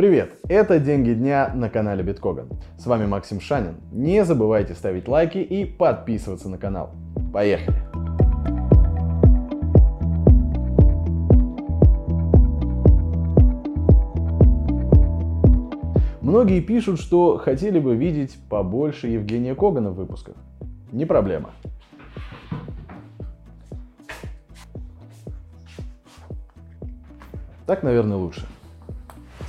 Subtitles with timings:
[0.00, 0.30] Привет!
[0.48, 2.48] Это «Деньги дня» на канале Биткоган.
[2.78, 3.74] С вами Максим Шанин.
[3.92, 6.94] Не забывайте ставить лайки и подписываться на канал.
[7.34, 7.76] Поехали!
[16.22, 20.36] Многие пишут, что хотели бы видеть побольше Евгения Когана в выпусках.
[20.92, 21.50] Не проблема.
[27.66, 28.46] Так, наверное, лучше.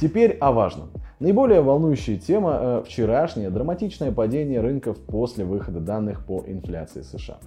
[0.01, 0.89] Теперь о важном.
[1.19, 7.37] Наиболее волнующая тема э,– вчерашнее драматичное падение рынков после выхода данных по инфляции США.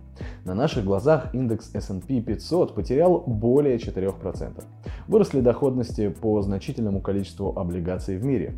[0.44, 4.62] На наших глазах индекс S&P 500 потерял более 4%.
[5.08, 8.54] Выросли доходности по значительному количеству облигаций в мире.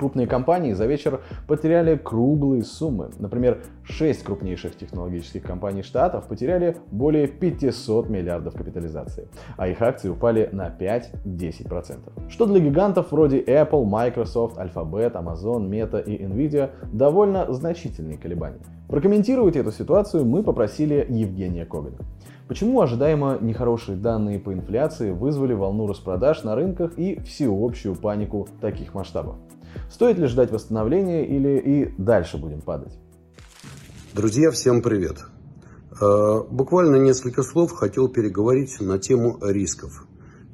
[0.00, 3.10] Крупные компании за вечер потеряли круглые суммы.
[3.18, 9.28] Например, 6 крупнейших технологических компаний Штатов потеряли более 500 миллиардов капитализации,
[9.58, 12.30] а их акции упали на 5-10%.
[12.30, 18.60] Что для гигантов вроде Apple, Microsoft, Alphabet, Amazon, Meta и Nvidia довольно значительные колебания.
[18.88, 21.98] Прокомментировать эту ситуацию мы попросили Евгения Когана.
[22.48, 28.94] Почему ожидаемо нехорошие данные по инфляции вызвали волну распродаж на рынках и всеобщую панику таких
[28.94, 29.36] масштабов?
[29.90, 32.92] Стоит ли ждать восстановления или и дальше будем падать?
[34.14, 35.18] Друзья, всем привет.
[36.00, 40.06] Э, буквально несколько слов хотел переговорить на тему рисков.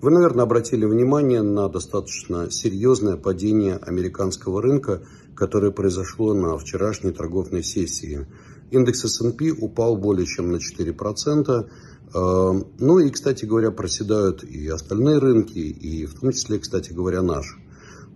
[0.02, 5.02] Вы, наверное, обратили внимание на достаточно серьезное падение американского рынка,
[5.34, 8.26] которое произошло на вчерашней торговной сессии.
[8.70, 11.66] Индекс S&P упал более чем на 4%.
[12.14, 17.22] Э, ну и, кстати говоря, проседают и остальные рынки, и в том числе, кстати говоря,
[17.22, 17.58] наш.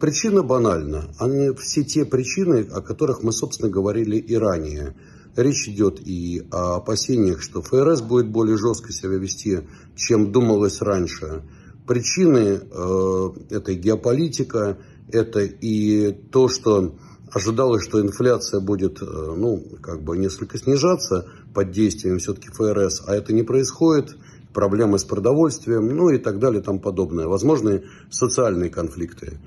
[0.01, 1.11] Причина банальна.
[1.19, 4.95] Они все те причины, о которых мы, собственно, говорили и ранее.
[5.37, 9.61] Речь идет и о опасениях, что ФРС будет более жестко себя вести,
[9.95, 11.43] чем думалось раньше.
[11.87, 14.79] Причины э, это геополитика,
[15.13, 16.95] это и то, что
[17.31, 23.15] ожидалось, что инфляция будет, э, ну, как бы несколько снижаться под действием все-таки ФРС, а
[23.15, 24.17] это не происходит,
[24.55, 29.39] проблемы с продовольствием, ну и так далее, там подобное, возможные социальные конфликты.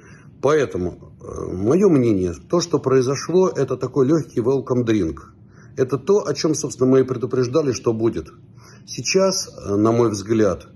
[0.44, 5.20] Поэтому, э, мое мнение, то, что произошло, это такой легкий welcome drink.
[5.78, 8.28] Это то, о чем, собственно, мы и предупреждали, что будет.
[8.86, 10.68] Сейчас, э, на мой взгляд, э,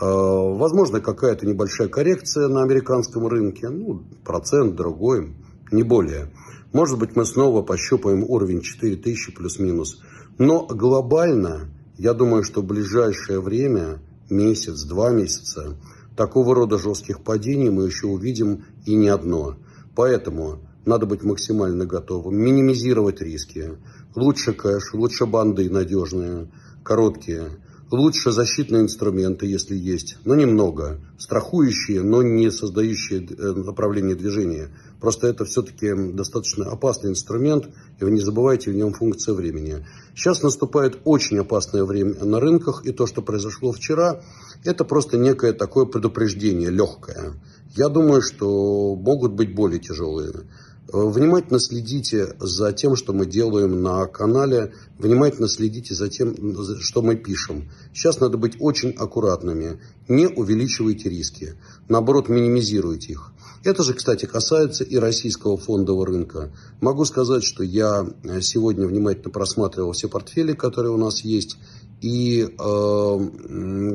[0.00, 5.36] возможно, какая-то небольшая коррекция на американском рынке, ну, процент другой,
[5.70, 6.32] не более.
[6.72, 10.02] Может быть, мы снова пощупаем уровень 4000 плюс-минус.
[10.38, 15.76] Но глобально, я думаю, что в ближайшее время, месяц, два месяца,
[16.16, 19.56] Такого рода жестких падений мы еще увидим и не одно.
[19.94, 23.78] Поэтому надо быть максимально готовым, минимизировать риски.
[24.14, 26.50] Лучше кэш, лучше банды надежные,
[26.82, 27.61] короткие.
[27.92, 30.98] Лучше защитные инструменты, если есть, но немного.
[31.18, 34.70] Страхующие, но не создающие э, направление движения.
[34.98, 37.68] Просто это все-таки достаточно опасный инструмент,
[38.00, 39.84] и вы не забывайте в нем функция времени.
[40.14, 44.22] Сейчас наступает очень опасное время на рынках, и то, что произошло вчера,
[44.64, 47.34] это просто некое такое предупреждение, легкое.
[47.76, 50.32] Я думаю, что могут быть более тяжелые.
[50.88, 56.34] Внимательно следите за тем, что мы делаем на канале, внимательно следите за тем,
[56.80, 57.70] что мы пишем.
[57.94, 61.54] Сейчас надо быть очень аккуратными, не увеличивайте риски,
[61.88, 63.32] наоборот, минимизируйте их.
[63.64, 66.52] Это же, кстати, касается и российского фондового рынка.
[66.80, 68.04] Могу сказать, что я
[68.40, 71.58] сегодня внимательно просматривал все портфели, которые у нас есть,
[72.02, 73.18] и э,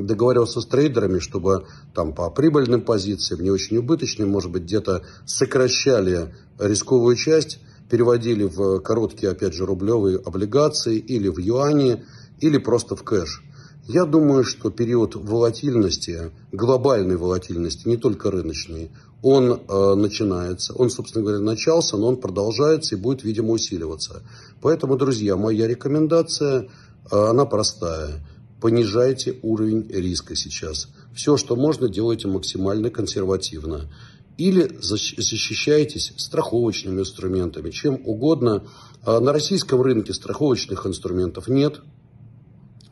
[0.02, 6.34] договаривался с трейдерами, чтобы там по прибыльным позициям, не очень убыточным, может быть, где-то сокращали
[6.58, 7.60] рисковую часть,
[7.90, 12.02] переводили в короткие, опять же, рублевые облигации или в юани,
[12.40, 13.42] или просто в кэш.
[13.86, 18.90] Я думаю, что период волатильности, глобальной волатильности, не только рыночной,
[19.22, 20.72] он э, начинается.
[20.74, 24.22] Он, собственно говоря, начался, но он продолжается и будет, видимо, усиливаться.
[24.62, 26.68] Поэтому, друзья, моя рекомендация–
[27.10, 28.20] она простая.
[28.60, 30.88] Понижайте уровень риска сейчас.
[31.14, 33.88] Все, что можно, делайте максимально консервативно.
[34.36, 38.64] Или защищаетесь страховочными инструментами, чем угодно.
[39.04, 41.80] А на российском рынке страховочных инструментов нет,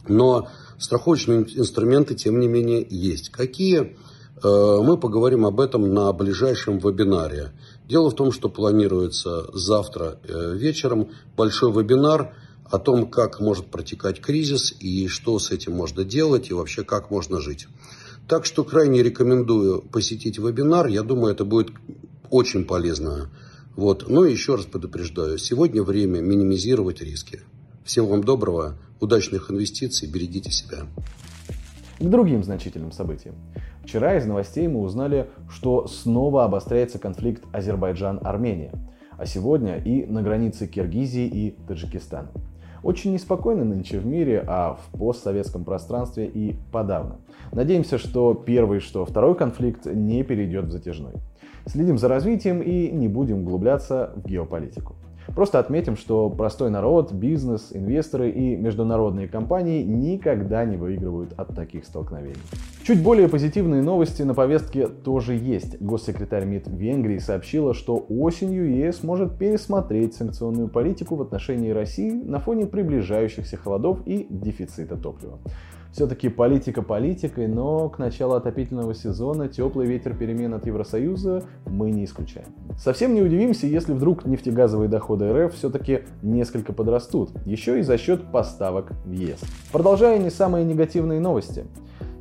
[0.08, 0.48] но
[0.78, 3.30] страховочные инструменты, тем не менее, есть.
[3.30, 3.96] Какие?
[4.42, 7.52] Э, мы поговорим об этом на ближайшем вебинаре.
[7.88, 12.34] Дело в том, что планируется завтра э, вечером большой вебинар–
[12.70, 17.10] о том, как может протекать кризис и что с этим можно делать и вообще как
[17.10, 17.68] можно жить.
[18.28, 20.88] Так что крайне рекомендую посетить вебинар.
[20.88, 21.68] Я думаю, это будет
[22.30, 23.30] очень полезно.
[23.76, 24.08] Вот.
[24.08, 27.40] Но еще раз предупреждаю, сегодня время минимизировать риски.
[27.84, 30.86] Всего вам доброго, удачных инвестиций, берегите себя.
[32.00, 33.36] К другим значительным событиям.
[33.84, 38.72] Вчера из новостей мы узнали, что снова обостряется конфликт Азербайджан-Армения,
[39.16, 42.32] а сегодня и на границе Киргизии и Таджикистана.
[42.82, 47.19] Очень неспокойно нынче в мире, а в постсоветском пространстве и подавно.
[47.52, 51.14] Надеемся, что первый, что второй конфликт не перейдет в затяжной.
[51.67, 54.94] Следим за развитием и не будем углубляться в геополитику.
[55.34, 61.84] Просто отметим, что простой народ, бизнес, инвесторы и международные компании никогда не выигрывают от таких
[61.84, 62.37] столкновений.
[62.87, 65.81] Чуть более позитивные новости на повестке тоже есть.
[65.81, 72.38] Госсекретарь МИД Венгрии сообщила, что осенью ЕС может пересмотреть санкционную политику в отношении России на
[72.38, 75.38] фоне приближающихся холодов и дефицита топлива.
[75.96, 82.04] Все-таки политика политикой, но к началу отопительного сезона теплый ветер перемен от Евросоюза мы не
[82.04, 82.48] исключаем.
[82.76, 88.31] Совсем не удивимся, если вдруг нефтегазовые доходы РФ все-таки несколько подрастут, еще и за счет
[88.31, 89.40] поставок в ЕС.
[89.72, 91.64] Продолжая не самые негативные новости.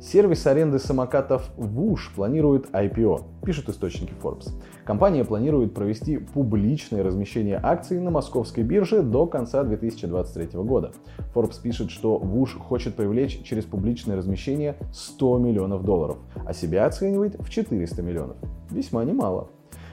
[0.06, 4.50] Сервис аренды самокатов Woosh планирует IPO, пишут источники Forbes.
[4.84, 10.92] Компания планирует провести публичное размещение акций на московской бирже до конца 2023 года.
[11.34, 17.34] Forbes пишет, что Woosh хочет привлечь через публичное размещение 100 миллионов долларов, а себя оценивает
[17.40, 18.36] в 400 миллионов.
[18.70, 19.48] Весьма немало.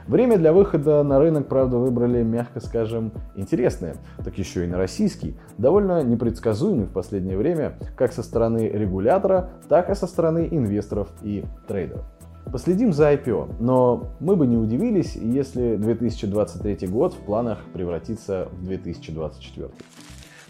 [0.07, 5.35] Время для выхода на рынок, правда, выбрали, мягко скажем, интересное, так еще и на российский,
[5.57, 11.45] довольно непредсказуемый в последнее время, как со стороны регулятора, так и со стороны инвесторов и
[11.67, 12.03] трейдеров.
[12.51, 18.65] Последим за IPO, но мы бы не удивились, если 2023 год в планах превратится в
[18.65, 19.69] 2024.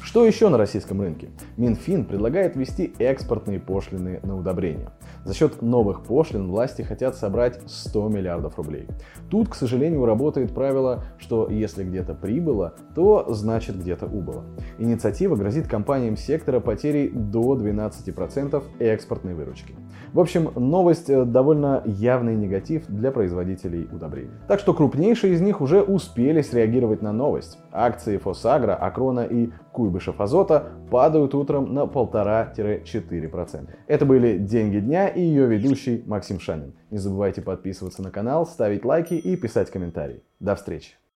[0.04, 1.30] Что еще на российском рынке?
[1.56, 4.92] Минфин предлагает ввести экспортные пошлины на удобрения.
[5.24, 8.88] За счет новых пошлин власти хотят собрать 100 миллиардов рублей.
[9.30, 14.44] Тут, к сожалению, работает правило, что если где-то прибыло, то значит где-то убыло.
[14.78, 19.74] Инициатива грозит компаниям сектора потерей до 12% экспортной выручки.
[20.12, 24.32] В общем, новость э, довольно явный негатив для производителей удобрений.
[24.50, 27.58] Так что крупнейшие из них уже успели среагировать на новость.
[27.72, 29.50] Акции Фосагра, Акрона и
[29.94, 33.70] Куйбышев Азота падают утром на 1,5-4%.
[33.86, 36.74] Это были «Деньги дня» и ее ведущий Максим Шанин.
[36.90, 40.24] Не забывайте подписываться на канал, ставить лайки и писать комментарии.
[40.40, 40.96] До встречи!